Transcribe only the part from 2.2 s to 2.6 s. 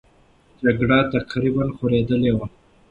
وه.